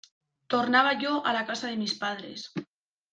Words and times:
Tornaba 0.53 0.93
yo 1.03 1.11
a 1.27 1.33
la 1.37 1.43
casa 1.51 1.67
de 1.73 1.77
mis 1.83 1.93
padres. 2.05 2.47